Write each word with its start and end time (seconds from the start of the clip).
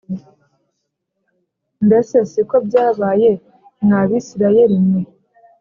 Mbese 1.85 2.15
si 2.31 2.41
ko 2.49 2.55
byabaye 2.65 3.31
mwa 3.83 4.01
Bisirayeli 4.09 4.77
mwe? 4.85 5.01